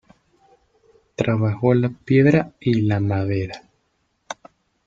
Trabajó 1.15 1.75
la 1.75 1.89
piedra 1.89 2.53
y 2.59 2.81
la 2.81 2.99
madera. 2.99 3.61